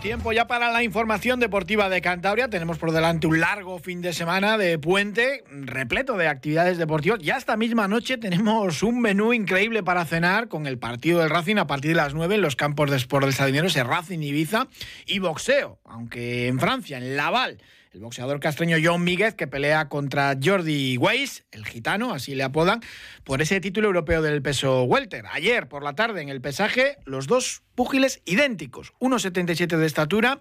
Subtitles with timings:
[0.00, 2.48] Tiempo ya para la información deportiva de Cantabria.
[2.48, 7.20] Tenemos por delante un largo fin de semana de puente, repleto de actividades deportivas.
[7.20, 11.56] Ya esta misma noche tenemos un menú increíble para cenar con el partido del Racing
[11.56, 14.68] a partir de las 9 en los campos de Sport del Sardinero, Racing Ibiza
[15.06, 17.58] y boxeo, aunque en Francia, en Laval
[17.92, 22.80] el boxeador castreño John Míguez, que pelea contra Jordi Weiss, el gitano, así le apodan,
[23.24, 25.26] por ese título europeo del peso welter.
[25.32, 30.40] Ayer por la tarde en el pesaje, los dos púgiles idénticos, 1,77 de estatura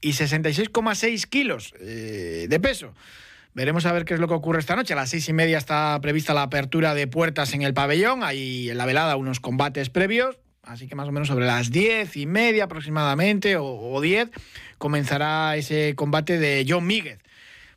[0.00, 2.94] y 66,6 kilos eh, de peso.
[3.54, 4.94] Veremos a ver qué es lo que ocurre esta noche.
[4.94, 8.24] A las seis y media está prevista la apertura de puertas en el pabellón.
[8.24, 10.38] Hay en la velada unos combates previos.
[10.66, 14.30] Así que más o menos sobre las diez y media aproximadamente o, diez
[14.78, 17.20] comenzará ese combate de John Míguez.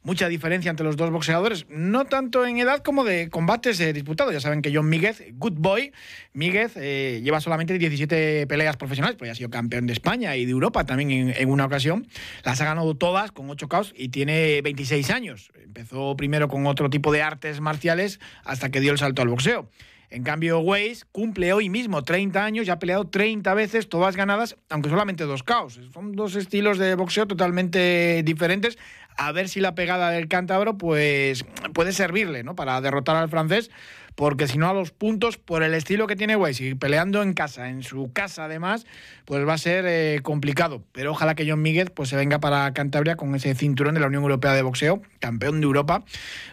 [0.04, 4.34] Mucha diferencia entre los dos boxeadores, no tanto en edad como de combates eh, disputados.
[4.34, 5.92] Ya saben que John Míguez, good boy,
[6.32, 10.52] Míguez eh, lleva solamente 17 peleas profesionales, ya ha sido campeón de España y de
[10.52, 12.08] Europa también en, en una ocasión.
[12.46, 15.52] Las ha ganado todas con 8 caos y tiene 26 años.
[15.62, 19.70] Empezó primero con otro tipo de artes marciales hasta que dio el salto al boxeo.
[20.10, 24.56] En cambio, Weiss cumple hoy mismo 30 años y ha peleado 30 veces, todas ganadas,
[24.70, 25.80] aunque solamente dos caos.
[25.94, 28.78] Son dos estilos de boxeo totalmente diferentes.
[29.18, 32.56] A ver si la pegada del cántabro pues, puede servirle ¿no?
[32.56, 33.70] para derrotar al francés
[34.18, 37.36] porque si no a los puntos, por el estilo que tiene Weiss y peleando en
[37.36, 38.88] casa, en su casa además,
[39.26, 40.82] pues va a ser eh, complicado.
[40.92, 44.08] Pero ojalá que John Míguez pues, se venga para Cantabria con ese cinturón de la
[44.08, 46.04] Unión Europea de Boxeo, campeón de Europa,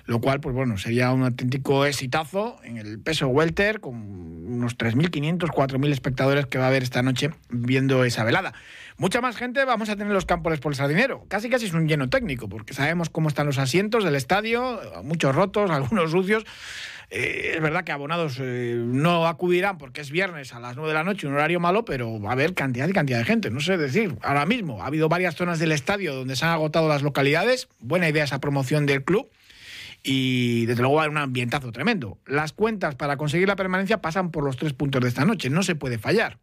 [0.05, 5.49] lo cual, pues bueno, sería un auténtico exitazo en el peso welter, con unos 3.500,
[5.49, 8.53] 4.000 espectadores que va a haber esta noche viendo esa velada.
[8.99, 11.25] Mucha más gente vamos a tener los campos por el sardinero.
[11.29, 15.35] Casi casi es un lleno técnico, porque sabemos cómo están los asientos del estadio, muchos
[15.35, 16.45] rotos, algunos sucios.
[17.11, 20.95] Eh, es verdad que abonados eh, no acudirán porque es viernes a las 9 de
[20.95, 23.51] la noche, un horario malo, pero va a haber cantidad y cantidad de gente.
[23.51, 26.89] No sé decir, ahora mismo ha habido varias zonas del estadio donde se han agotado
[26.89, 27.69] las localidades.
[27.81, 29.31] Buena idea esa promoción del club.
[30.03, 32.19] Y desde luego va a haber un ambientazo tremendo.
[32.27, 35.49] Las cuentas para conseguir la permanencia pasan por los tres puntos de esta noche.
[35.49, 36.39] No se puede fallar.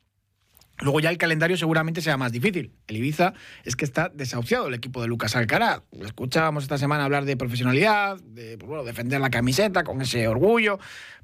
[0.80, 2.74] Luego ya el calendario seguramente sea más difícil.
[2.88, 3.34] El Ibiza
[3.64, 5.84] es que está desahuciado el equipo de Lucas Alcaraz.
[6.02, 10.80] Escuchábamos esta semana hablar de profesionalidad, de pues bueno, defender la camiseta con ese orgullo,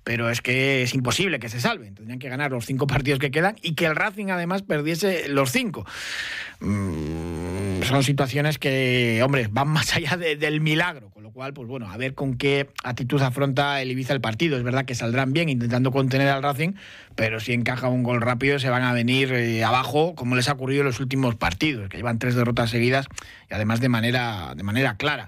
[0.07, 1.93] pero es que es imposible que se salven.
[1.93, 5.51] Tendrían que ganar los cinco partidos que quedan y que el Racing además perdiese los
[5.51, 5.85] cinco.
[6.61, 11.91] Mm, son situaciones que, hombre, van más allá del milagro, con lo cual, pues bueno,
[11.91, 14.55] a ver con qué actitud afronta el Ibiza el partido.
[14.55, 16.75] Es verdad que saldrán bien intentando contener al Racing,
[17.15, 20.53] pero si encaja un gol rápido se van a venir eh, abajo, como les ha
[20.53, 23.07] ocurrido en los últimos partidos, que llevan tres derrotas seguidas
[23.51, 25.27] y además de manera, de manera clara.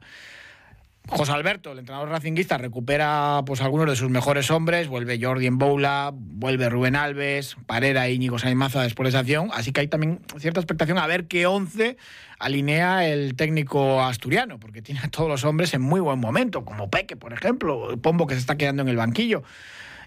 [1.07, 5.57] José Alberto, el entrenador racinguista, recupera pues algunos de sus mejores hombres, vuelve Jordi en
[5.57, 9.87] Boula, vuelve Rubén Alves, Parera e Íñigo Sainmaza después de esa acción, así que hay
[9.87, 11.97] también cierta expectación a ver qué once
[12.37, 16.89] alinea el técnico asturiano, porque tiene a todos los hombres en muy buen momento, como
[16.89, 19.43] Peque, por ejemplo, Pombo que se está quedando en el banquillo.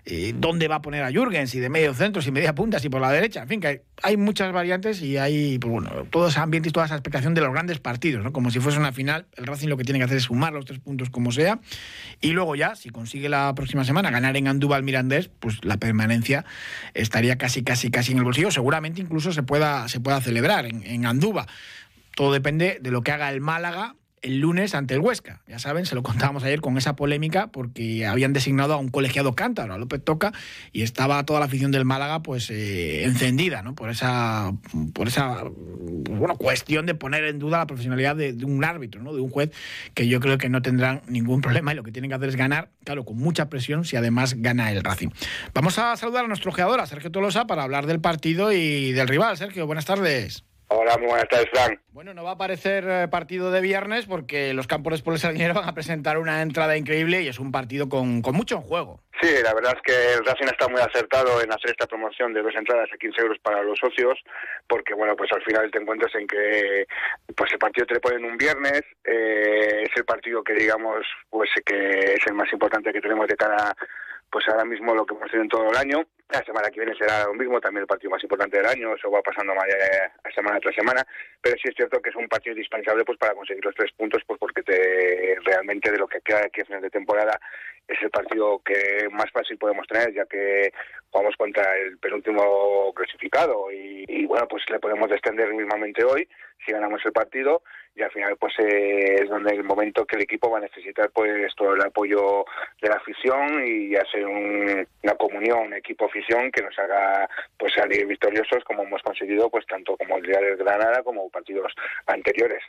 [0.04, 2.88] Eh, dónde va a poner a Jürgen, si de medio centro, si media punta, si
[2.88, 3.42] por la derecha.
[3.42, 6.86] En fin, que hay, muchas variantes y hay, pues bueno, todo ese ambiente y toda
[6.86, 8.32] esa expectación de los grandes partidos, ¿no?
[8.32, 9.26] Como si fuese una final.
[9.36, 11.60] El Racing lo que tiene que hacer es sumar los tres puntos como sea.
[12.20, 16.44] Y luego ya, si consigue la próxima semana ganar en Andúbal Mirandés, pues la permanencia
[16.94, 18.50] estaría casi, casi, casi en el bolsillo.
[18.50, 21.46] Seguramente incluso se pueda, se pueda celebrar en, en Andúba.
[22.16, 25.42] Todo depende de lo que haga el Málaga el lunes ante el Huesca.
[25.46, 29.34] Ya saben, se lo contábamos ayer con esa polémica porque habían designado a un colegiado
[29.34, 30.32] cántaro, a López Toca,
[30.72, 33.74] y estaba toda la afición del Málaga pues eh, encendida ¿no?
[33.74, 34.52] por esa,
[34.94, 39.12] por esa bueno, cuestión de poner en duda la profesionalidad de, un árbitro, ¿no?
[39.12, 39.50] de un juez,
[39.94, 42.36] que yo creo que no tendrán ningún problema y lo que tienen que hacer es
[42.36, 45.08] ganar, claro, con mucha presión si además gana el Racing.
[45.54, 49.08] Vamos a saludar a nuestro jugador, a Sergio Tolosa, para hablar del partido y del
[49.08, 49.36] rival.
[49.36, 50.44] Sergio, buenas tardes.
[50.74, 51.78] Hola, muy buenas tardes, Frank.
[51.90, 55.52] Bueno, no va a aparecer eh, partido de viernes porque los campos por el Sardinero
[55.52, 58.98] van a presentar una entrada increíble y es un partido con, mucho en juego.
[59.20, 62.40] Sí, la verdad es que el Racing está muy acertado en hacer esta promoción de
[62.40, 64.18] dos entradas a 15 euros para los socios,
[64.66, 66.86] porque bueno, pues al final te encuentras en que
[67.36, 71.50] pues el partido te le ponen un viernes, eh, es el partido que digamos pues
[71.66, 73.76] que es el más importante que tenemos de cara
[74.32, 76.96] pues ahora mismo lo que hemos tenido en todo el año La semana que viene
[76.96, 79.52] será lo mismo, también el partido más importante del año, eso va pasando
[80.34, 81.06] semana tras semana,
[81.40, 84.22] pero sí es cierto que es un partido indispensable pues para conseguir los tres puntos,
[84.26, 87.38] pues porque te, realmente de lo que queda aquí a final de temporada
[87.86, 90.72] es el partido que más fácil podemos tener, ya que
[91.10, 96.28] jugamos contra el penúltimo clasificado y, bueno, pues le podemos descender mismamente hoy
[96.64, 97.62] si ganamos el partido
[97.94, 101.10] y al final pues eh, es donde el momento que el equipo va a necesitar
[101.10, 102.44] pues todo el apoyo
[102.80, 107.28] de la afición y hacer una comunión equipo-afición que nos haga
[107.58, 111.72] pues salir victoriosos como hemos conseguido pues tanto como el día de Granada como partidos
[112.06, 112.62] anteriores.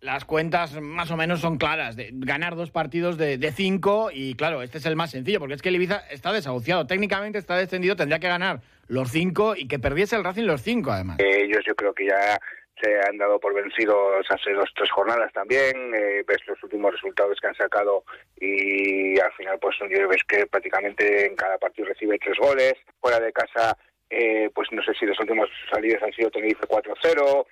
[0.00, 4.62] Las cuentas más o menos son claras, de ganar dos partidos de, cinco y claro,
[4.62, 7.96] este es el más sencillo, porque es que el Ibiza está desahuciado, técnicamente está descendido,
[7.96, 11.16] tendría que ganar los cinco y que perdiese el Racing los cinco además.
[11.18, 12.38] Ellos yo creo que ya
[12.80, 17.38] se han dado por vencidos hace dos tres jornadas también, eh, ves los últimos resultados
[17.40, 18.04] que han sacado
[18.38, 23.32] y al final pues ves que prácticamente en cada partido recibe tres goles, fuera de
[23.32, 23.76] casa
[24.10, 27.46] eh, pues no sé si los últimos salidas han sido Tenerife 4-0,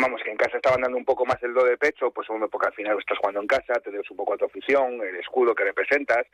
[0.00, 2.48] vamos, que en casa estaban dando un poco más el do de pecho, pues uno
[2.48, 5.16] porque al final estás jugando en casa, te debes un poco a tu afición, el
[5.16, 6.26] escudo que representas,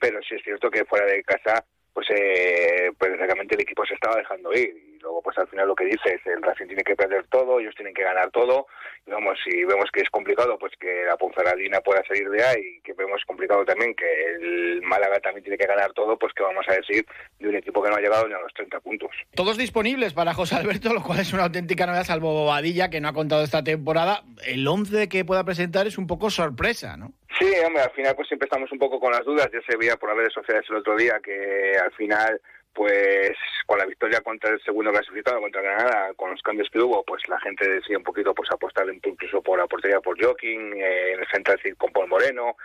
[0.00, 1.64] pero sí es cierto que fuera de casa,
[1.98, 5.74] pues, eh, pues el equipo se estaba dejando ir y luego pues al final lo
[5.74, 8.66] que dices, el Racing tiene que perder todo, ellos tienen que ganar todo,
[9.04, 12.80] y vamos, si vemos que es complicado, pues que la Ponferradina pueda salir de ahí,
[12.84, 14.06] que vemos complicado también que
[14.36, 17.04] el Málaga también tiene que ganar todo, pues que vamos a decir
[17.40, 19.10] de un equipo que no ha llegado ni a los 30 puntos.
[19.34, 23.08] Todos disponibles para José Alberto, lo cual es una auténtica novedad, salvo Bobadilla, que no
[23.08, 24.22] ha contado esta temporada.
[24.46, 27.12] El 11 que pueda presentar es un poco sorpresa, ¿no?
[27.38, 29.50] Sí, hombre, al final pues siempre estamos un poco con las dudas.
[29.52, 32.40] Ya se veía por las redes el otro día que al final
[32.72, 33.32] pues
[33.66, 37.28] con la victoria contra el segundo clasificado, contra Granada, con los cambios que hubo, pues
[37.28, 41.20] la gente decía un poquito pues apostar incluso por la portería por Joking, eh, en
[41.20, 42.56] el central con Paul Moreno,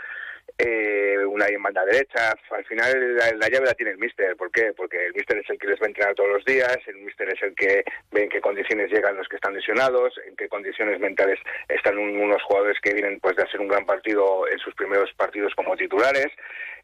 [0.58, 2.36] eh, una en banda derecha.
[2.52, 4.36] Al final la, llave la tiene el míster.
[4.36, 4.74] ¿Por qué?
[4.76, 7.30] Porque el míster es el que les va a entrenar todos los días, el míster
[7.30, 11.00] es el que ve en qué condiciones llegan los que están lesionados, en qué condiciones
[11.00, 15.12] mentales están unos jugadores que vienen pues de hacer un gran partido en sus primeros
[15.14, 16.28] partidos como titulares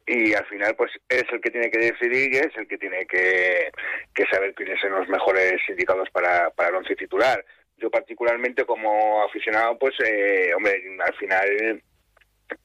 [0.06, 3.06] y al final pues es el que tiene que decidir y es el que tiene
[3.06, 3.70] que,
[4.14, 7.46] que saber quiénes son los mejores indicados para, para el once titular.
[7.78, 11.82] Yo particularmente como aficionado pues eh, hombre al final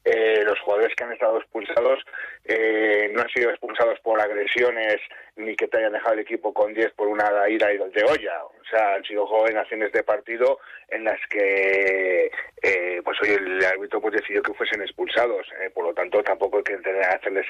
[0.05, 1.99] eh, los jugadores que han estado expulsados
[2.45, 4.97] eh, no han sido expulsados por agresiones
[5.37, 8.45] ni que te hayan dejado el equipo con 10 por una ira y de olla.
[8.45, 9.27] O sea, han sido
[9.57, 10.59] acciones de partido
[10.89, 12.31] en las que
[12.63, 15.47] eh, pues hoy el árbitro pues decidió que fuesen expulsados.
[15.75, 17.47] por lo tanto, tampoco hay que tener, hacerles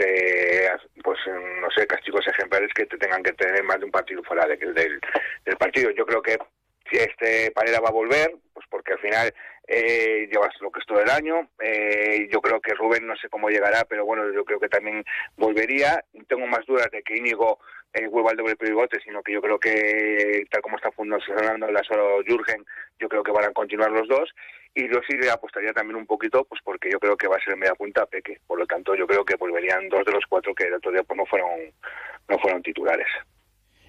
[1.03, 4.47] pues no sé castigos ejemplares que te tengan que tener más de un partido fuera
[4.47, 5.01] de, del,
[5.45, 5.91] del partido.
[5.91, 6.39] Yo creo que
[6.91, 9.35] si este Panera va a volver, pues porque al final
[9.67, 11.49] eh, llevas lo que es todo el año.
[11.61, 15.05] Eh, yo creo que Rubén no sé cómo llegará, pero bueno, yo creo que también
[15.37, 16.05] volvería.
[16.29, 17.59] Tengo más dudas de que Íñigo
[17.93, 21.83] eh, vuelva al doble pivote, sino que yo creo que tal como está funcionando la
[21.83, 22.65] solo Jürgen,
[22.99, 24.31] yo creo que van a continuar los dos.
[24.75, 27.45] Y yo sí le apostaría también un poquito, pues porque yo creo que va a
[27.45, 28.41] ser media punta Peque.
[28.47, 31.05] Por lo tanto, yo creo que volverían dos de los cuatro que el otro día
[31.05, 31.49] pues, no fueron
[32.29, 33.07] no fueron titulares.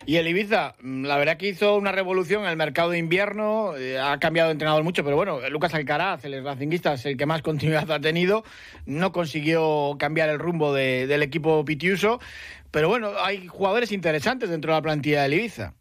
[0.06, 3.76] Y el Ibiza, mm, la verdad que hizo una revolución en el mercado de invierno,
[3.76, 7.26] eh, ha cambiado de entrenador mucho, pero bueno, Lucas Alcaraz, el racinguista, es el que
[7.26, 8.44] más continuidad ha tenido,
[8.86, 12.20] no consiguió cambiar el rumbo del equipo pitiuso,
[12.72, 15.74] pero bueno, hay jugadores interesantes dentro de la plantilla del Ibiza.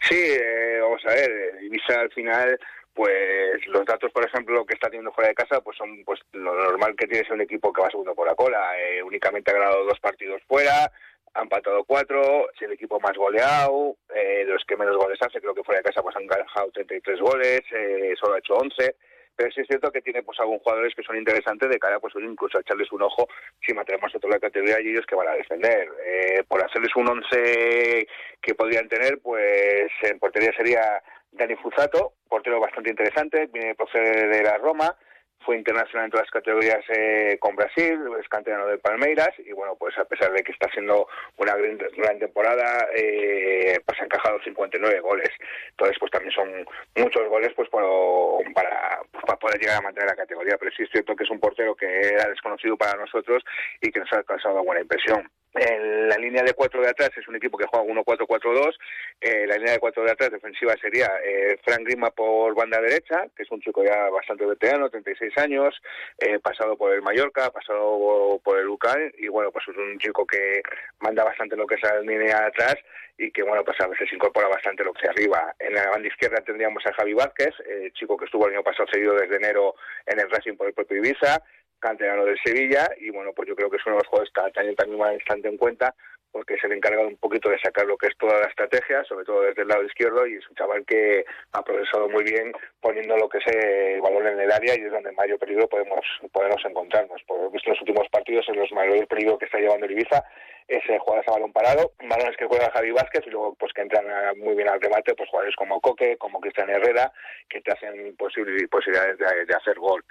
[0.00, 1.30] Sí, eh, vamos a ver,
[1.62, 2.58] Ibiza al final
[2.94, 6.20] pues los datos, por ejemplo, lo que está teniendo fuera de casa, pues son pues
[6.32, 8.78] lo normal que tiene ser un equipo que va segundo por la cola.
[8.78, 10.90] Eh, únicamente ha ganado dos partidos fuera,
[11.34, 15.40] ha empatado cuatro, es el equipo más goleado, eh, de los que menos goles hace,
[15.40, 18.94] creo que fuera de casa pues han ganado 33 goles, eh, solo ha hecho 11,
[19.36, 22.14] pero sí es cierto que tiene pues algunos jugadores que son interesantes de cara pues
[22.16, 23.28] incluso a echarles un ojo
[23.66, 25.88] si mantenemos a toda la categoría y ellos que van a defender.
[26.06, 28.06] Eh, por hacerles un 11
[28.40, 34.42] que podrían tener, pues en portería sería Dani Fuzato, portero bastante interesante, viene procede de
[34.42, 34.96] la Roma,
[35.44, 39.76] fue internacional en todas las categorías eh, con Brasil, es canterano de Palmeiras y bueno,
[39.76, 45.00] pues a pesar de que está haciendo una gran, temporada, eh, pues ha encajado 59
[45.00, 45.30] goles.
[45.70, 50.16] Entonces, pues también son muchos goles pues para, pues, para poder llegar a mantener la
[50.16, 53.44] categoría, pero sí es cierto que es un portero que era desconocido para nosotros
[53.80, 55.28] y que nos ha causado buena impresión.
[55.54, 58.74] En la línea de cuatro de atrás es un equipo que juega 1-4-4-2.
[59.20, 63.26] Eh, la línea de cuatro de atrás defensiva sería eh, Frank Grima por banda derecha,
[63.36, 65.80] que es un chico ya bastante veterano, 36 años,
[66.18, 70.26] eh, pasado por el Mallorca, pasado por el UCAN, y bueno, pues es un chico
[70.26, 70.60] que
[70.98, 72.76] manda bastante lo que es la línea de atrás
[73.16, 75.54] y que bueno, pues a veces incorpora bastante lo que es arriba.
[75.60, 77.54] En la banda izquierda tendríamos a Javi Vázquez,
[77.92, 80.96] chico que estuvo el año pasado cedido desde enero en el Racing por el propio
[80.96, 81.40] Ibiza
[81.84, 84.50] canterano del Sevilla y bueno, pues yo creo que es uno de los jugadores que
[84.52, 85.94] también también va bastante en cuenta
[86.34, 89.24] porque es el encargado un poquito de sacar lo que es toda la estrategia, sobre
[89.24, 93.16] todo desde el lado izquierdo, y es un chaval que ha progresado muy bien poniendo
[93.16, 96.60] lo que es el valor en el área y es donde mayor peligro podemos, podemos
[96.64, 97.22] encontrarnos.
[97.22, 100.24] Por visto los últimos partidos, en los mayores peligro que está llevando el Ibiza
[100.68, 104.06] es jugadas a balón parado, balones que juega Javi Vázquez y luego pues que entran
[104.38, 107.12] muy bien al remate, pues jugadores como Coque, como Cristian Herrera,
[107.48, 110.02] que te hacen posibilidades de, hacer gol.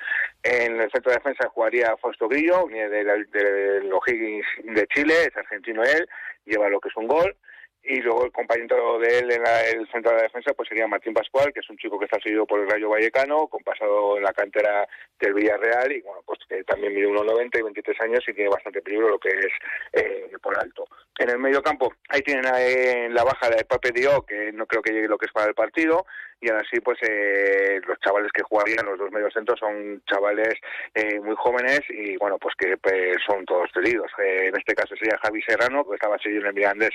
[0.43, 5.83] En el centro de defensa jugaría Fausto Grillo, de, de, Higgins de Chile, es argentino
[5.83, 6.07] él,
[6.45, 7.35] lleva lo que es un gol
[7.83, 11.13] y luego el compañero de él en el centro de la defensa pues sería Martín
[11.13, 14.23] Pascual, que es un chico que está seguido por el Rayo Vallecano, con pasado en
[14.23, 14.87] la cantera
[15.19, 18.81] del Villarreal y bueno, pues que también mide 1,90 y 23 años y tiene bastante
[18.81, 19.53] peligro lo que es
[19.93, 20.87] eh, por alto.
[21.19, 24.81] En el medio campo, ahí tienen en la baja de Pape Dio, que no creo
[24.81, 26.05] que llegue lo que es para el partido,
[26.41, 30.53] y ahora sí, pues eh, los chavales que jugarían los dos mediocentros son chavales
[30.93, 34.11] eh, muy jóvenes y bueno, pues que pues, son todos cedidos.
[34.17, 36.91] en este caso sería Javi Serrano, que estaba seguido en el Mirandés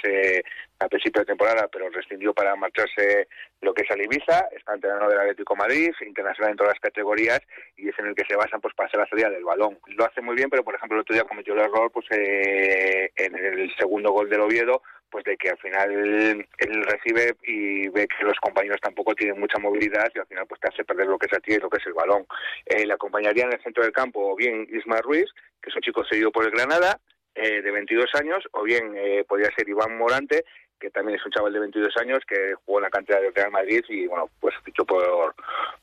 [0.80, 3.28] a principio de temporada, pero rescindió para marcharse
[3.61, 7.40] lo que es al Ibiza, está entrenador del Atlético Madrid, internacional en todas las categorías
[7.76, 9.78] y es en el que se basan pues para hacer la salida del balón.
[9.88, 13.11] Lo hace muy bien, pero por ejemplo el otro día cometió el error pues eh,
[13.16, 18.06] en el segundo gol del Oviedo, pues de que al final él, recibe y ve
[18.06, 21.18] que los compañeros tampoco tienen mucha movilidad y al final pues te hace perder lo
[21.18, 22.25] que es a ti y lo que es el balón.
[22.66, 25.26] Eh, le acompañaría en el centro del campo o bien Ismael Ruiz,
[25.61, 27.00] que es un chico seguido por el Granada,
[27.40, 30.44] eh, de 22 años, o bien eh, podría ser Iván Morante,
[30.78, 33.50] que también es un chaval de 22 años que jugó en la cantera del Real
[33.50, 35.35] Madrid y bueno, pues fichó por,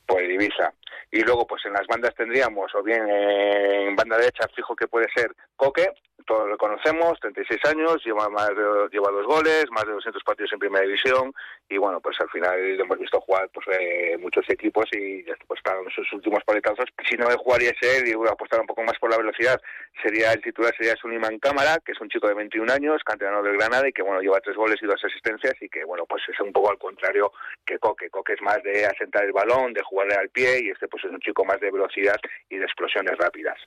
[0.05, 0.73] por el Ibiza.
[1.11, 5.07] Y luego pues en las bandas tendríamos o bien en banda derecha fijo que puede
[5.15, 5.89] ser Coque,
[6.25, 10.53] todos lo conocemos, 36 años, lleva más de, lleva dos goles, más de 200 partidos
[10.53, 11.33] en primera división
[11.69, 15.89] y bueno, pues al final hemos visto jugar pues eh, muchos equipos y pues en
[15.91, 16.85] sus últimos paletazos.
[17.09, 19.59] Si no jugaría ese y apostar un poco más por la velocidad,
[20.01, 23.57] sería el titular sería Suniman Cámara, que es un chico de 21 años, canterano del
[23.57, 26.39] Granada y que bueno, lleva tres goles y dos asistencias y que bueno, pues es
[26.39, 27.31] un poco al contrario
[27.65, 28.09] que Coque.
[28.09, 31.11] Coque es más de asentar el balón, de jugarle al pie y este pues es
[31.11, 32.17] un chico más de velocidad
[32.49, 33.57] y de explosiones rápidas.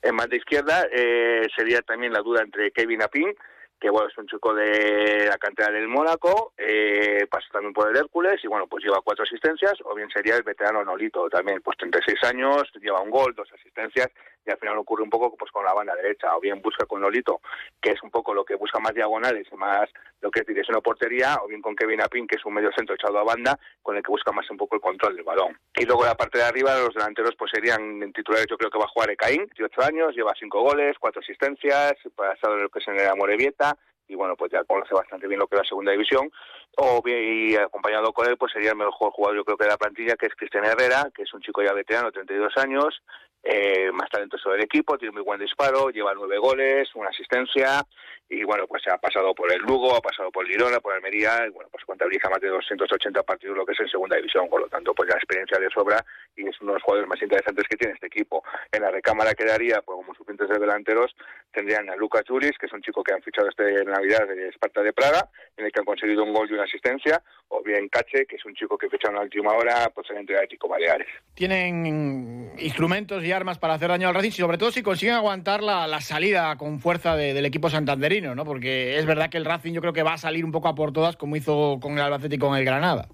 [0.00, 3.34] En más de izquierda eh, sería también la duda entre Kevin Apin,
[3.80, 7.96] que bueno, es un chico de la cantera del Mónaco, eh, pasa también por el
[7.96, 11.76] Hércules y bueno, pues lleva cuatro asistencias, o bien sería el veterano Nolito también, pues
[11.78, 14.08] 36 años, lleva un gol, dos asistencias
[14.52, 17.40] al final ocurre un poco pues con la banda derecha, o bien busca con Nolito,
[17.80, 19.88] que es un poco lo que busca más diagonales y más
[20.20, 22.94] lo que es dirección portería, o bien con Kevin Apin, que es un medio centro
[22.94, 25.58] echado a banda, con el que busca más un poco el control del balón.
[25.74, 28.84] Y luego la parte de arriba, los delanteros pues serían titulares, yo creo que va
[28.84, 32.98] a jugar Ecaín, 18 años, lleva cinco goles, cuatro asistencias, pasado lo que es en
[32.98, 33.76] el Amorebieta,
[34.08, 36.30] y bueno, pues ya conoce bastante bien lo que es la segunda división,
[36.78, 39.76] o y acompañado con él, pues sería el mejor jugador yo creo que de la
[39.76, 43.02] plantilla, que es Cristian Herrera, que es un chico ya veterano, 32 años,
[43.50, 47.82] eh, más talentoso del equipo, tiene muy buen disparo, lleva nueve goles, una asistencia
[48.28, 51.50] y bueno, pues ha pasado por el Lugo, ha pasado por Girona, por Almería y
[51.50, 54.68] bueno, pues contabiliza más de 280 partidos lo que es en segunda división, por lo
[54.68, 56.04] tanto pues la experiencia de sobra
[56.36, 58.44] y es uno de los jugadores más interesantes que tiene este equipo.
[58.70, 61.16] En la recámara quedaría, pues como suplentes de delanteros,
[61.50, 64.82] tendrían a Lucas Juris, que es un chico que han fichado este Navidad de Esparta
[64.82, 68.26] de Praga, en el que han conseguido un gol y una asistencia, o bien Cache,
[68.26, 71.08] que es un chico que ficharon a última hora procedente de Atlético Baleares.
[71.34, 75.86] Tienen instrumentos y armas para hacer daño al Racing, sobre todo si consiguen aguantar la,
[75.86, 78.44] la salida con fuerza del equipo santanderino, ¿no?
[78.44, 80.74] Porque es verdad que el Racing yo creo que va a salir un poco a
[80.74, 83.08] por todas, como hizo con el Albacete y con el Granada.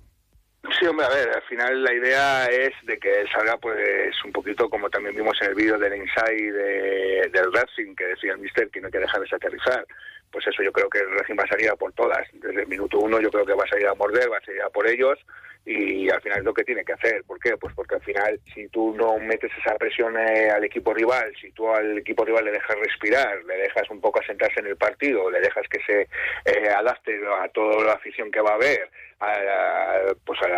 [0.78, 4.70] Sí, hombre, a ver, al final la idea es de que salga pues un poquito
[4.70, 8.70] como también vimos en el vídeo del Inside de, del Racing, que decía el Mister
[8.70, 9.86] que no hay que dejar de aterrizar.
[10.32, 12.26] Pues eso yo creo que el Racing va a salir a por todas.
[12.32, 14.62] Desde el minuto uno yo creo que va a salir a morder, va a salir
[14.62, 15.18] a por ellos
[15.66, 17.24] y al final es lo que tiene que hacer.
[17.24, 17.56] ¿Por qué?
[17.56, 21.50] Pues porque al final si tú no metes esa presión eh, al equipo rival, si
[21.52, 25.30] tú al equipo rival le dejas respirar, le dejas un poco asentarse en el partido,
[25.30, 28.90] le dejas que se eh, adapte a toda la afición que va a haber,
[29.20, 30.48] a, pues a,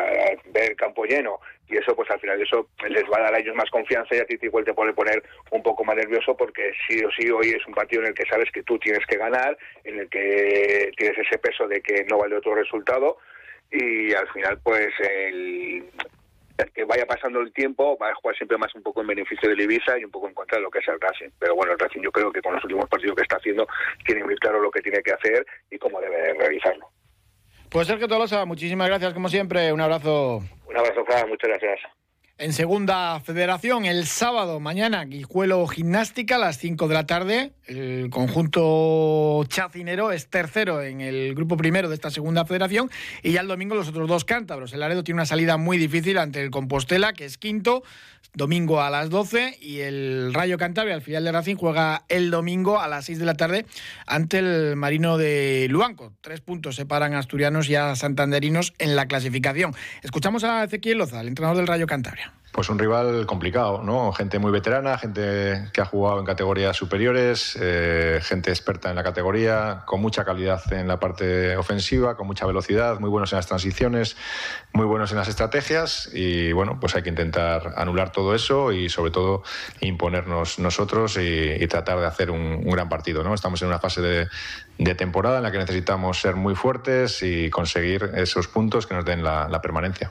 [0.46, 3.38] ver el campo lleno y eso pues al final eso les va a dar a
[3.38, 6.72] ellos más confianza y a ti igual te puede poner un poco más nervioso porque
[6.88, 9.16] sí o sí hoy es un partido en el que sabes que tú tienes que
[9.16, 13.18] ganar, en el que tienes ese peso de que no vale otro resultado
[13.70, 15.84] y al final pues el,
[16.74, 19.60] que vaya pasando el tiempo va a jugar siempre más un poco en beneficio del
[19.60, 21.30] Ibiza y un poco en contra de lo que es el Racing.
[21.38, 23.66] Pero bueno, el Racing yo creo que con los últimos partidos que está haciendo
[24.04, 26.88] tiene muy claro lo que tiene que hacer y cómo debe realizarlo.
[27.70, 30.42] Pues Sergio Tolosa, muchísimas gracias como siempre, un abrazo.
[30.66, 31.80] Un abrazo, Fran, muchas gracias.
[32.38, 37.52] En segunda federación, el sábado, mañana, Guijuelo Gimnástica a las 5 de la tarde.
[37.64, 42.90] El conjunto chacinero es tercero en el grupo primero de esta segunda federación.
[43.22, 44.74] Y ya el domingo los otros dos cántabros.
[44.74, 47.82] El Laredo tiene una salida muy difícil ante el Compostela, que es quinto,
[48.34, 49.56] domingo a las 12.
[49.62, 53.24] Y el Rayo Cantabria, al final de Racing, juega el domingo a las 6 de
[53.24, 53.64] la tarde
[54.06, 56.12] ante el Marino de Luanco.
[56.20, 59.74] Tres puntos separan a asturianos y a santanderinos en la clasificación.
[60.02, 62.25] Escuchamos a Ezequiel Loza, el entrenador del Rayo Cantabria.
[62.56, 64.12] Pues un rival complicado, ¿no?
[64.12, 69.02] Gente muy veterana, gente que ha jugado en categorías superiores, eh, gente experta en la
[69.02, 73.46] categoría, con mucha calidad en la parte ofensiva, con mucha velocidad, muy buenos en las
[73.46, 74.16] transiciones,
[74.72, 78.88] muy buenos en las estrategias y bueno, pues hay que intentar anular todo eso y
[78.88, 79.42] sobre todo
[79.82, 83.34] imponernos nosotros y, tratar de hacer un, gran partido, ¿no?
[83.34, 88.12] Estamos en una fase de, temporada en la que necesitamos ser muy fuertes y conseguir
[88.14, 90.10] esos puntos que nos den la permanencia.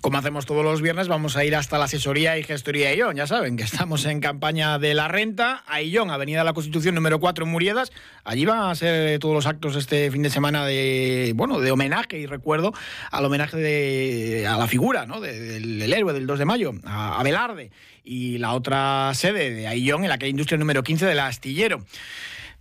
[0.00, 3.16] Como hacemos todos los viernes, vamos a ir hasta la asesoría y gestoría de Illón.
[3.16, 6.94] Ya saben que estamos en campaña de la renta a Illón, Avenida de la Constitución
[6.94, 7.92] número 4 en Muriedas.
[8.24, 12.18] Allí van a ser todos los actos este fin de semana de, bueno, de homenaje
[12.18, 12.72] y recuerdo
[13.10, 15.20] al homenaje de, a la figura ¿no?
[15.20, 17.70] del, héroe del 2 de mayo, a, Belarde.
[18.02, 21.84] Y la otra sede de Aillón en la calle Industria número 15 del Astillero.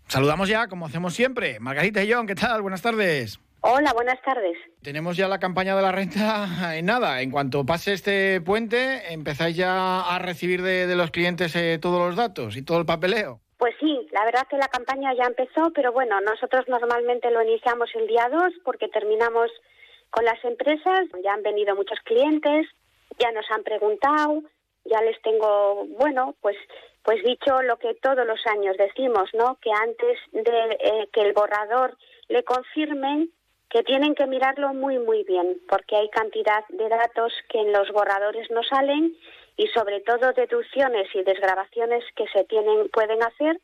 [0.09, 1.61] Saludamos ya, como hacemos siempre.
[1.61, 2.61] Margarita Aillón, ¿qué tal?
[2.61, 3.39] Buenas tardes.
[3.61, 4.57] Hola, buenas tardes.
[4.81, 7.21] Tenemos ya la campaña de la renta en nada.
[7.21, 12.15] En cuanto pase este puente, ¿empezáis ya a recibir de, los clientes eh, todos los
[12.15, 13.41] datos y todo el papeleo?
[13.57, 17.89] Pues sí, la verdad que la campaña ya empezó, pero bueno, nosotros normalmente lo iniciamos
[17.95, 19.51] el día 2 porque terminamos
[20.09, 22.65] con las empresas, ya han venido muchos clientes,
[23.19, 24.41] ya nos han preguntado,
[24.85, 26.55] ya les tengo, bueno, pues
[27.03, 29.57] pues dicho lo que todos los años decimos, ¿no?
[29.61, 31.97] Que antes de eh, que el borrador
[32.27, 33.31] le confirmen,
[33.69, 37.89] que tienen que mirarlo muy, muy bien, porque hay cantidad de datos que en los
[37.91, 39.15] borradores no salen
[39.57, 43.59] y sobre todo deducciones y desgrabaciones que se tienen, pueden hacer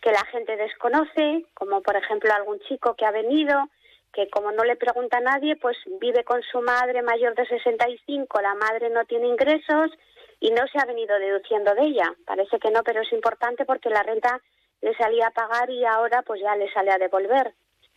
[0.00, 3.68] que la gente desconoce, como por ejemplo algún chico que ha venido,
[4.12, 8.40] que como no le pregunta a nadie, pues vive con su madre mayor de 65,
[8.40, 9.90] la madre no tiene ingresos
[10.38, 12.14] y no se ha venido deduciendo de ella.
[12.24, 14.40] Parece que no, pero es importante porque la renta
[14.82, 17.52] le salía a pagar y ahora pues ya le sale a devolver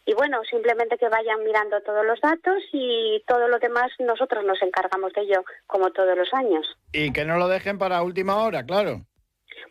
[0.06, 4.62] y bueno, simplemente que vayan mirando todos los datos y todo lo demás nosotros nos
[4.62, 6.66] encargamos de ello, como todos los años.
[6.92, 9.02] Y que no lo dejen para última hora, claro.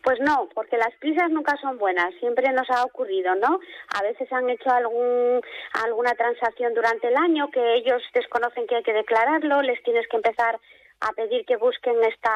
[0.03, 3.59] Pues no, porque las prisas nunca son buenas, siempre nos ha ocurrido, ¿no?
[3.93, 5.41] A veces han hecho algún,
[5.85, 10.17] alguna transacción durante el año que ellos desconocen que hay que declararlo, les tienes que
[10.17, 10.59] empezar
[11.01, 12.33] a pedir que busquen esta,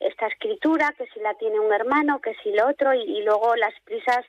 [0.00, 3.74] esta escritura, que si la tiene un hermano, que si lo otro, y luego las
[3.84, 4.24] prisas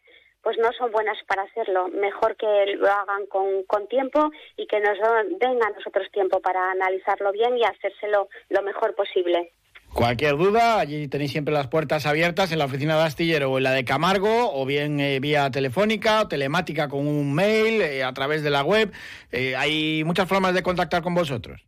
[0.45, 1.87] pues no son buenas para hacerlo.
[1.87, 4.95] Mejor que lo hagan con, con tiempo y que nos
[5.39, 9.51] den a nosotros tiempo para analizarlo bien y hacérselo lo mejor posible.
[9.91, 13.63] Cualquier duda, allí tenéis siempre las puertas abiertas en la oficina de Astillero o en
[13.63, 18.13] la de Camargo, o bien eh, vía telefónica o telemática con un mail, eh, a
[18.13, 18.91] través de la web.
[19.31, 21.65] Eh, hay muchas formas de contactar con vosotros.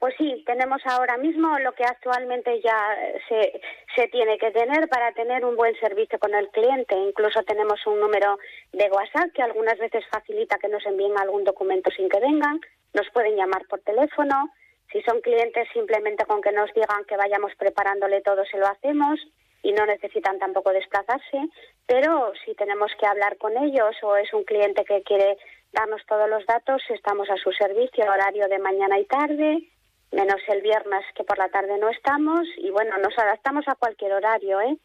[0.00, 2.96] Pues sí, tenemos ahora mismo lo que actualmente ya
[3.28, 3.60] se,
[3.94, 6.96] se tiene que tener para tener un buen servicio con el cliente.
[6.96, 8.38] Incluso tenemos un número
[8.72, 12.58] de WhatsApp que algunas veces facilita que nos envíen algún documento sin que vengan.
[12.94, 14.48] Nos pueden llamar por teléfono.
[14.90, 19.20] Si son clientes, simplemente con que nos digan que vayamos preparándole todo, se lo hacemos
[19.62, 21.38] y no necesitan tampoco desplazarse.
[21.86, 25.36] Pero si tenemos que hablar con ellos o es un cliente que quiere
[25.72, 29.68] darnos todos los datos, estamos a su servicio, horario de mañana y tarde
[30.16, 34.14] menos el viernes que por la tarde no estamos y bueno, nos adaptamos a cualquier
[34.14, 34.76] horario, ¿eh?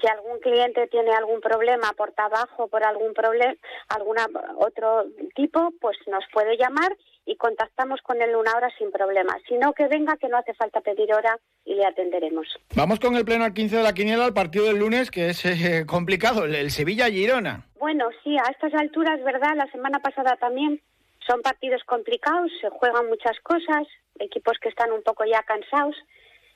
[0.00, 3.54] Si algún cliente tiene algún problema por trabajo, por algún problema,
[3.88, 4.16] algún
[4.58, 6.96] otro tipo, pues nos puede llamar
[7.26, 9.36] y contactamos con él una hora sin problema.
[9.48, 12.46] Sino que venga, que no hace falta pedir hora y le atenderemos.
[12.76, 15.44] Vamos con el pleno al 15 de la quiniela, al partido del lunes, que es
[15.44, 17.66] eh, complicado, el Sevilla-Girona.
[17.80, 19.56] Bueno, sí, a estas alturas, ¿verdad?
[19.56, 20.80] La semana pasada también
[21.28, 23.86] son partidos complicados, se juegan muchas cosas,
[24.18, 25.96] equipos que están un poco ya cansados.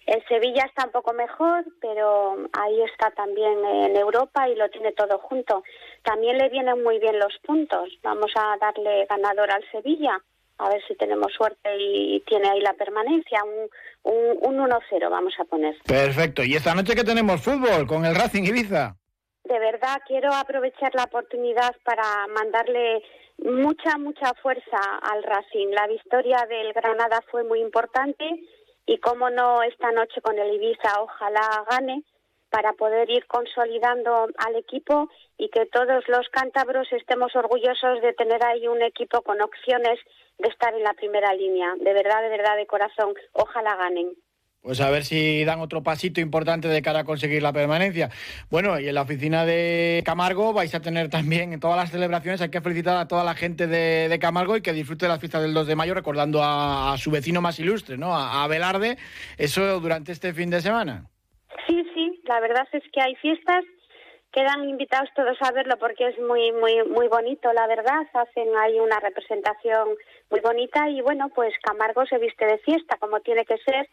[0.06, 4.92] El Sevilla está un poco mejor, pero ahí está también en Europa y lo tiene
[4.92, 5.62] todo junto.
[6.02, 7.88] También le vienen muy bien los puntos.
[8.02, 10.20] Vamos a darle ganador al Sevilla,
[10.58, 13.38] a ver si tenemos suerte y tiene ahí la permanencia.
[13.44, 13.68] Un,
[14.12, 15.76] un, un 1-0 vamos a poner.
[15.86, 16.42] Perfecto.
[16.42, 18.96] ¿Y esta noche que tenemos fútbol con el Racing Ibiza?
[19.44, 23.02] De verdad, quiero aprovechar la oportunidad para mandarle
[23.38, 25.68] mucha, mucha fuerza al Racing.
[25.68, 28.24] La victoria del Granada fue muy importante
[28.86, 32.04] y, como no, esta noche con el Ibiza ojalá gane
[32.50, 38.44] para poder ir consolidando al equipo y que todos los cántabros estemos orgullosos de tener
[38.44, 39.98] ahí un equipo con opciones
[40.38, 41.74] de estar en la primera línea.
[41.80, 44.14] De verdad, de verdad, de corazón, ojalá ganen.
[44.62, 48.10] Pues a ver si dan otro pasito importante de cara a conseguir la permanencia.
[48.48, 52.40] Bueno, y en la oficina de Camargo vais a tener también en todas las celebraciones,
[52.40, 55.42] hay que felicitar a toda la gente de, Camargo y que disfrute de las fiestas
[55.42, 58.14] del 2 de mayo recordando a, su vecino más ilustre, ¿no?
[58.14, 58.98] A, a Velarde,
[59.36, 61.06] eso durante este fin de semana.
[61.66, 63.64] Sí, sí, la verdad es que hay fiestas
[64.32, 68.80] quedan invitados todos a verlo porque es muy muy muy bonito la verdad hacen ahí
[68.80, 69.90] una representación
[70.30, 73.86] muy bonita y bueno pues Camargo se viste de fiesta como tiene que ser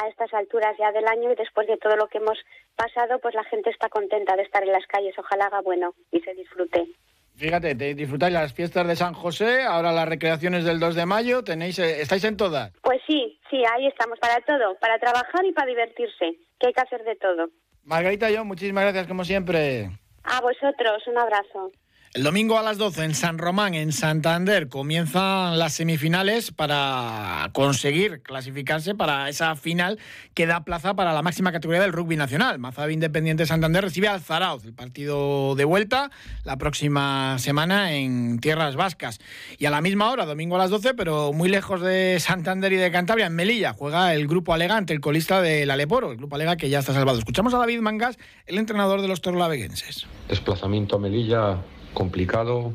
[0.00, 2.38] a estas alturas ya del año y después de todo lo que hemos
[2.74, 6.20] pasado pues la gente está contenta de estar en las calles ojalá haga bueno y
[6.20, 6.88] se disfrute
[7.34, 11.42] Fíjate, te disfrutáis las fiestas de San José, ahora las recreaciones del 2 de mayo,
[11.42, 12.72] tenéis, eh, ¿estáis en todas?
[12.82, 16.80] Pues sí, sí, ahí estamos, para todo, para trabajar y para divertirse, que hay que
[16.82, 17.48] hacer de todo.
[17.84, 19.90] Margarita yo, muchísimas gracias como siempre.
[20.24, 21.72] A vosotros, un abrazo.
[22.14, 28.20] El domingo a las 12 en San Román, en Santander, comienzan las semifinales para conseguir
[28.20, 29.98] clasificarse para esa final
[30.34, 32.58] que da plaza para la máxima categoría del rugby nacional.
[32.58, 36.10] Mazabi Independiente Santander recibe al Zarauz, el partido de vuelta,
[36.44, 39.18] la próxima semana en Tierras Vascas.
[39.56, 42.76] Y a la misma hora, domingo a las 12, pero muy lejos de Santander y
[42.76, 46.58] de Cantabria, en Melilla, juega el grupo Alegante, el colista del Aleporo, el grupo Alega
[46.58, 47.18] que ya está salvado.
[47.18, 50.06] Escuchamos a David Mangas, el entrenador de los torlaveguenses.
[50.28, 51.58] Desplazamiento a Melilla
[51.94, 52.72] complicado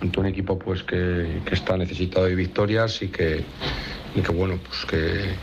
[0.00, 3.44] ante un equipo pues que, está necesitado de victorias y que,
[4.14, 5.34] y que bueno pues que,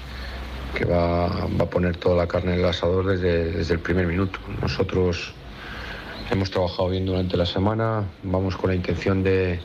[0.78, 4.06] que va, va, a poner toda la carne en el asador desde, desde el primer
[4.06, 4.40] minuto.
[4.62, 5.34] Nosotros
[6.32, 9.60] hemos trabajado bien durante la semana, vamos con la intención de,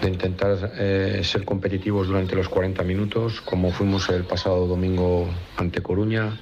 [0.00, 5.80] de intentar eh, ser competitivos durante los 40 minutos, como fuimos el pasado domingo ante
[5.80, 6.38] Coruña.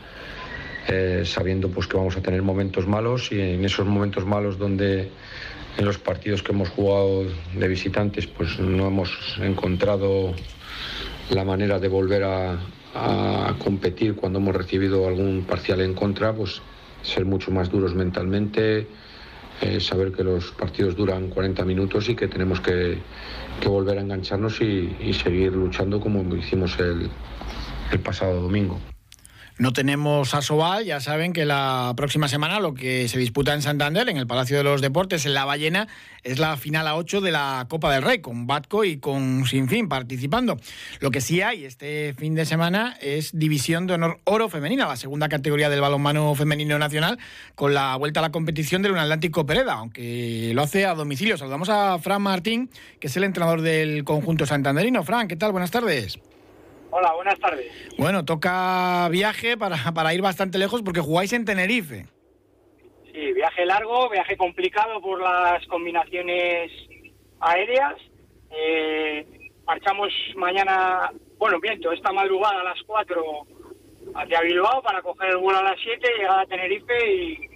[0.89, 5.11] Eh, sabiendo pues que vamos a tener momentos malos y en esos momentos malos donde
[5.79, 10.35] en los partidos que hemos jugado de visitantes pues no hemos encontrado
[11.31, 12.59] la manera de volver a,
[13.63, 16.61] competir cuando hemos recibido algún parcial en contra, pues
[17.03, 18.89] ser mucho más duros mentalmente,
[19.61, 22.99] eh, saber que los partidos duran 40 minutos y que tenemos que,
[23.65, 28.81] volver a engancharnos y, seguir luchando como hicimos el pasado domingo.
[29.61, 33.61] No tenemos a Sobal, ya saben que la próxima semana lo que se disputa en
[33.61, 35.87] Santander, en el Palacio de los Deportes, en La Ballena,
[36.23, 39.91] es la final a 8 de la Copa del Rey, con Batco y con Sinfín
[39.91, 40.57] participando.
[41.01, 44.97] Lo que sí hay este fin de semana es División de Honor Oro Femenina, la
[44.97, 47.19] segunda categoría del balonmano femenino nacional,
[47.55, 51.37] con la vuelta a la competición del Atlántico Pereda, aunque lo hace a domicilio.
[51.37, 55.05] Saludamos a Fran Martín, que es el entrenador del conjunto santanderino.
[55.05, 55.53] Fran, ¿qué tal?
[55.53, 56.19] Buenas tardes.
[56.91, 57.67] Hola, buenas tardes.
[57.97, 62.07] Bueno, toca viaje para, para ir bastante lejos porque jugáis en Tenerife.
[63.13, 66.71] Sí, viaje largo, viaje complicado por las combinaciones
[67.41, 67.95] aéreas.
[68.51, 73.25] Eh, marchamos mañana, bueno, viento, esta madrugada a las 4
[74.15, 77.51] hacia Bilbao para coger el vuelo a las 7, llegar a Tenerife y,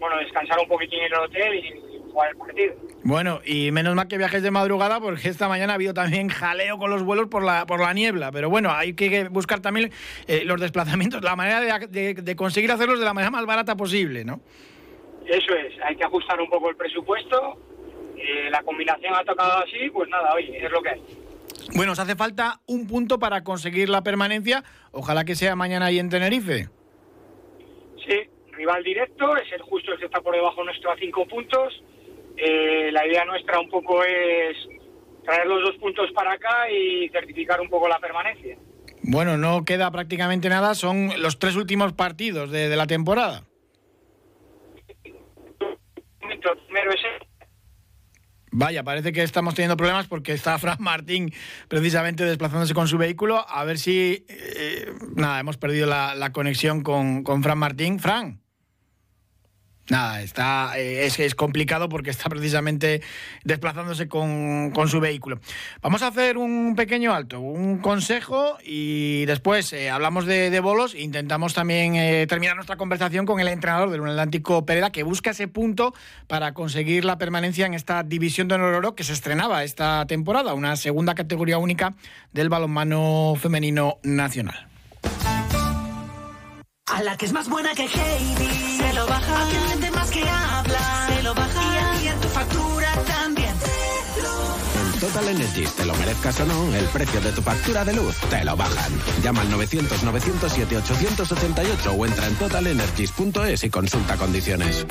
[0.00, 1.85] bueno, descansar un poquitín en el hotel y
[2.16, 2.74] jugar el partido.
[3.02, 6.78] Bueno, y menos mal que viajes de madrugada porque esta mañana ha habido también jaleo
[6.78, 8.32] con los vuelos por la, por la niebla.
[8.32, 9.92] Pero bueno, hay que buscar también
[10.26, 14.40] eh, los desplazamientos, la manera de, conseguir hacerlos de la manera más barata posible, ¿no?
[15.26, 17.58] Eso es, hay que ajustar un poco el presupuesto.
[18.16, 21.02] Eh, la combinación ha tocado así, pues nada, oye, es lo que hay.
[21.74, 24.64] Bueno, os hace falta un punto para conseguir la permanencia.
[24.92, 26.68] Ojalá que sea mañana ahí en Tenerife.
[28.06, 28.20] Sí,
[28.52, 31.82] rival directo, es el justo el que está por debajo nuestro a cinco puntos
[32.36, 34.56] eh, la idea nuestra un poco es
[35.24, 38.56] traer los dos puntos para acá y certificar un poco la permanencia.
[39.02, 43.44] Bueno, no queda prácticamente nada, son los tres últimos partidos de, la temporada.
[48.50, 51.32] Vaya, parece que estamos teniendo problemas porque está Fran Martín
[51.68, 53.44] precisamente desplazándose con su vehículo.
[53.48, 54.24] A ver si...
[54.28, 58.00] Eh, nada, hemos perdido la, conexión con, con Fran Martín.
[58.00, 58.40] Fran.
[59.88, 63.02] Nada, está, eh, es, complicado porque está precisamente
[63.44, 65.38] desplazándose con, su vehículo.
[65.80, 71.54] Vamos a hacer un pequeño alto, un consejo y después eh, hablamos de, bolos intentamos
[71.54, 75.94] también eh, terminar nuestra conversación con el entrenador del Atlántico Pereda que busca ese punto
[76.26, 80.54] para conseguir la permanencia en esta división de honor oro que se estrenaba esta temporada,
[80.54, 81.94] una segunda categoría única
[82.32, 84.75] del balonmano femenino nacional.
[86.86, 88.78] A la que es más buena que Heidi.
[88.78, 89.42] Se lo baja.
[89.42, 91.08] A quien vende más que habla.
[91.08, 92.02] Se lo baja.
[92.02, 93.52] Y a en tu factura también.
[94.94, 98.16] En Total Energies, te lo merezcas o no, el precio de tu factura de luz
[98.30, 98.92] te lo bajan.
[99.22, 104.86] Llama al 900-907-888 o entra en totalenergies.es y consulta condiciones.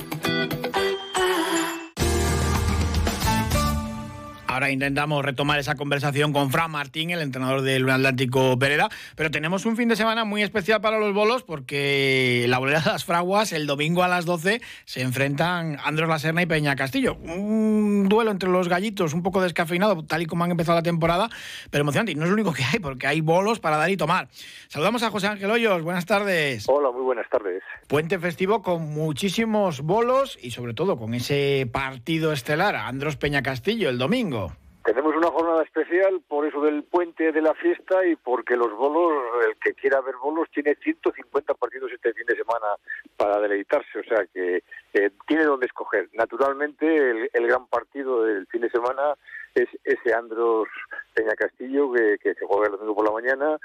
[4.56, 8.88] Ahora intentamos retomar esa conversación con Fran Martín, el entrenador del Atlántico Pereda.
[9.18, 12.90] Pero tenemos un fin de semana muy especial para los bolos porque la bolera de
[12.90, 17.16] las fraguas, el domingo a las 12, se enfrentan Andros La Serna y Peña Castillo.
[17.16, 21.30] Un duelo entre los gallitos, un poco descafeinado, tal y como han empezado la temporada,
[21.70, 22.14] pero emocionante.
[22.14, 24.30] Y no es lo único que hay, porque hay bolos para dar y tomar.
[24.70, 25.82] Saludamos a José Ángel Hoyos.
[25.82, 26.64] Buenas tardes.
[26.70, 27.62] Hola, muy buenas tardes.
[27.90, 33.90] Puente festivo con muchísimos bolos y sobre todo con ese partido estelar, Andros Peña Castillo,
[33.90, 34.45] el domingo.
[34.86, 39.14] Tenemos una jornada especial por eso del puente de la fiesta y porque los bolos,
[39.50, 42.68] el que quiera ver bolos, tiene 150 partidos este fin de semana
[43.18, 44.62] para deleitarse, o sea que
[44.94, 46.08] eh, tiene donde escoger.
[46.14, 49.16] Naturalmente, el, el, gran partido del fin de semana
[49.56, 50.68] es ese Andros
[51.16, 53.60] Peña Castillo que, que se juega el domingo por la mañana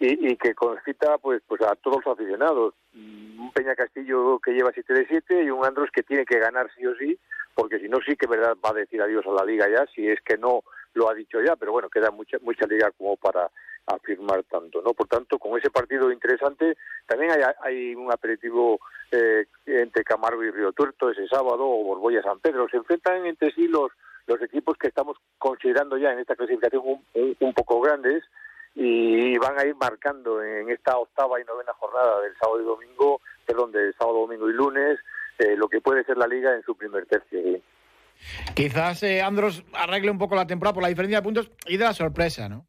[0.00, 2.74] y, y, que concita pues pues a todos los aficionados.
[2.94, 6.70] Un Peña Castillo que lleva 7 de 7 y un Andros que tiene que ganar
[6.74, 7.18] sí o sí,
[7.54, 10.08] porque si no sí que verdad va a decir adiós a la liga ya, si
[10.08, 10.62] es que no
[10.94, 13.50] lo ha dicho ya, pero bueno, queda mucha mucha liga como para
[13.86, 14.94] afirmar tanto, ¿no?
[14.94, 20.50] Por tanto, con ese partido interesante, también hay, hay un aperitivo eh, entre Camargo y
[20.50, 23.90] Río Tuerto ese sábado, o Borbolla San Pedro, se enfrentan entre sí los
[24.26, 28.22] los equipos que estamos considerando ya en esta clasificación un, un, un poco grandes,
[28.82, 33.20] y van a ir marcando en esta octava y novena jornada del sábado y domingo,
[33.44, 34.98] perdón, del sábado, domingo y lunes,
[35.38, 37.60] eh, lo que puede ser la liga en su primer tercio.
[38.54, 41.84] Quizás eh, Andros arregle un poco la temporada por la diferencia de puntos y de
[41.84, 42.64] la sorpresa, ¿no?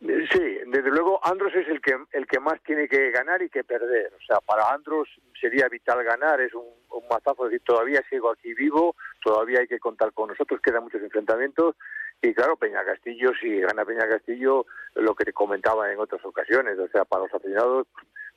[0.00, 3.64] Sí, desde luego Andros es el que el que más tiene que ganar y que
[3.64, 4.12] perder.
[4.12, 5.08] O sea, para Andros
[5.40, 9.66] sería vital ganar, es un, un mazazo, es decir, todavía sigo aquí vivo, todavía hay
[9.66, 11.74] que contar con nosotros, quedan muchos enfrentamientos
[12.22, 16.78] y claro, Peña Castillo, si gana Peña Castillo, lo que te comentaba en otras ocasiones,
[16.78, 17.86] o sea, para los aficionados,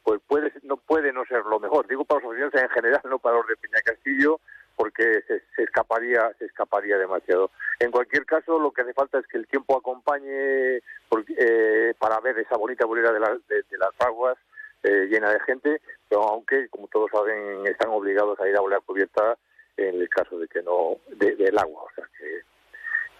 [0.03, 1.87] pues puede, no puede no ser lo mejor.
[1.87, 4.39] Digo para los aficionados en general, no para los de Peña Castillo,
[4.75, 7.51] porque se, se, escaparía se escaparía demasiado.
[7.79, 12.37] En cualquier caso, lo que hace falta es que el tiempo acompañe eh, para ver
[12.39, 14.37] esa bonita bolera de, la, de, las aguas
[14.83, 18.81] eh, llena de gente, pero aunque, como todos saben, están obligados a ir a bolera
[18.81, 19.35] cubierta
[19.77, 22.41] en el caso de que no de, del agua, o sea que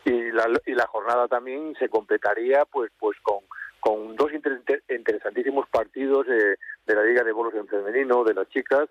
[0.10, 3.40] y la, y la jornada también se completaría pues pues con
[3.80, 8.50] con dos inter, interesantísimos partidos de, de la Liga de Bolos en femenino de las
[8.50, 8.90] chicas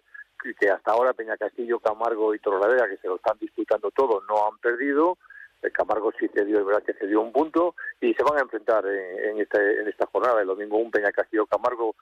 [0.54, 4.46] que hasta ahora Peña Castillo, Camargo y Torrelavega, que se lo están disputando todo, no
[4.46, 5.18] han perdido.
[5.62, 8.86] El Camargo sí cedió, es verdad que cedió un punto, y se van a enfrentar
[8.86, 10.40] en, en, este, en esta jornada.
[10.40, 11.96] El domingo un Peña Castillo Camargo,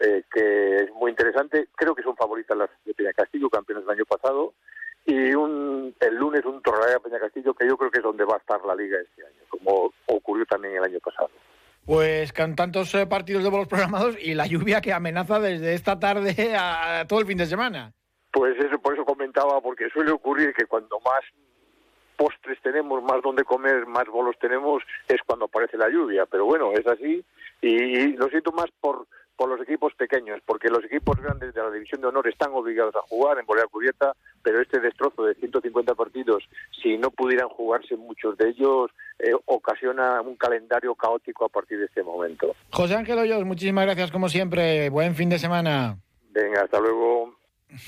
[0.00, 1.68] eh, que es muy interesante.
[1.76, 4.52] Creo que son favoritas las de Peña Castillo, campeones del año pasado.
[5.06, 8.34] Y un, el lunes un Torrelavega Peña Castillo, que yo creo que es donde va
[8.34, 11.30] a estar la liga este año, como ocurrió también el año pasado.
[11.84, 16.00] Pues con tantos eh, partidos de bolos programados y la lluvia que amenaza desde esta
[16.00, 17.92] tarde a todo el fin de semana.
[18.32, 21.20] Pues eso, por eso comentaba, porque suele ocurrir que cuando más
[22.16, 26.26] postres tenemos, más donde comer, más bolos tenemos, es cuando aparece la lluvia.
[26.26, 27.24] Pero bueno, es así
[27.62, 31.70] y lo siento más por por los equipos pequeños, porque los equipos grandes de la
[31.70, 35.94] División de Honor están obligados a jugar en bolera cubierta, pero este destrozo de 150
[35.94, 36.44] partidos,
[36.82, 41.86] si no pudieran jugarse muchos de ellos, eh, ocasiona un calendario caótico a partir de
[41.86, 42.54] este momento.
[42.70, 44.90] José Ángel Hoyos, muchísimas gracias como siempre.
[44.90, 45.96] Buen fin de semana.
[46.30, 47.34] Venga, hasta luego.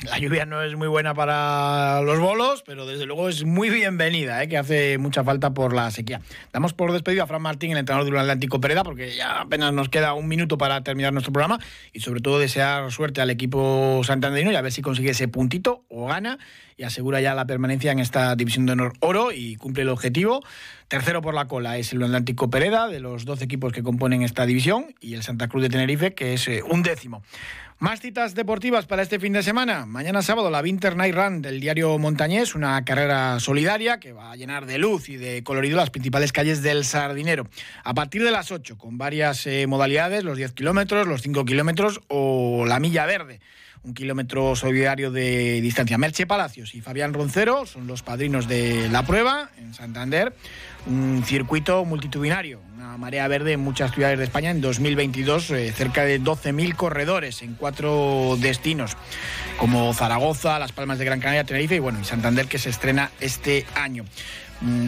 [0.04, 4.42] La lluvia no es muy buena para los bolos, pero desde luego es muy bienvenida,
[4.42, 4.48] ¿eh?
[4.48, 6.20] que hace mucha falta por la sequía.
[6.52, 9.88] Damos por despedido a Fran Martín, el entrenador del Atlántico Pereda, porque ya apenas nos
[9.88, 11.60] queda un minuto para terminar nuestro programa
[11.92, 15.84] y sobre todo desear suerte al equipo santanderino y a ver si consigue ese puntito
[15.88, 16.38] o gana
[16.76, 20.42] y asegura ya la permanencia en esta división de honor oro y cumple el objetivo.
[20.88, 24.46] Tercero por la cola es el Atlántico Pereda, de los 12 equipos que componen esta
[24.46, 27.22] división, y el Santa Cruz de Tenerife, que es eh, un décimo.
[27.80, 29.86] Más citas deportivas para este fin de semana.
[29.86, 34.36] Mañana sábado la Winter Night Run del diario Montañés, una carrera solidaria que va a
[34.36, 37.46] llenar de luz y de colorido las principales calles del Sardinero.
[37.84, 42.00] A partir de las 8, con varias eh, modalidades, los 10 kilómetros, los 5 kilómetros
[42.08, 43.38] o la milla verde
[43.84, 45.98] un kilómetro solidario de distancia.
[45.98, 50.34] Merche Palacios y Fabián Roncero son los padrinos de la prueba en Santander,
[50.88, 56.04] un circuito multitudinario, una marea verde en muchas ciudades de España en 2022, eh, cerca
[56.04, 58.96] de 12.000 corredores en cuatro destinos,
[59.58, 63.10] como Zaragoza, Las Palmas de Gran Canaria, Tenerife y bueno, y Santander que se estrena
[63.20, 64.04] este año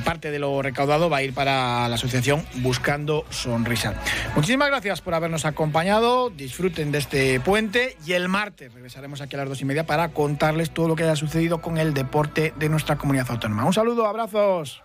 [0.05, 3.95] parte de lo recaudado va a ir para la asociación Buscando Sonrisa.
[4.35, 9.41] Muchísimas gracias por habernos acompañado, disfruten de este puente y el martes regresaremos aquí a
[9.41, 12.69] las dos y media para contarles todo lo que haya sucedido con el deporte de
[12.69, 13.65] nuestra comunidad autónoma.
[13.65, 14.83] Un saludo, abrazos.